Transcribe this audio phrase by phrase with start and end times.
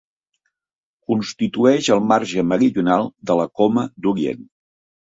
[1.11, 4.47] Constitueix el marge meridional de la Coma d'Orient.